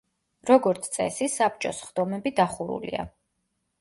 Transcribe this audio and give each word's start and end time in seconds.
როგორც 0.51 0.87
წესი, 0.95 1.27
საბჭოს 1.33 1.81
სხდომები 1.85 2.33
დახურულია. 2.41 3.07